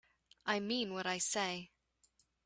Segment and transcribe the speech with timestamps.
[0.47, 1.69] I mean what I say.